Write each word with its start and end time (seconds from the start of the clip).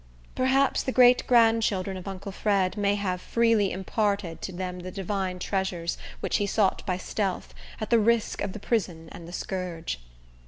Perhaps 0.33 0.81
the 0.81 0.91
great 0.91 1.27
grandchildren 1.27 1.95
of 1.95 2.07
uncle 2.07 2.31
Fred 2.31 2.75
may 2.75 2.95
have 2.95 3.21
freely 3.21 3.71
imparted 3.71 4.41
to 4.41 4.51
them 4.51 4.79
the 4.79 4.89
divine 4.89 5.37
treasures, 5.37 5.95
which 6.21 6.37
he 6.37 6.47
sought 6.47 6.83
by 6.87 6.97
stealth, 6.97 7.53
at 7.79 7.91
the 7.91 7.99
risk 7.99 8.41
of 8.41 8.53
the 8.53 8.59
prison 8.59 9.09
and 9.11 9.27
the 9.27 9.31
scourge. 9.31 9.99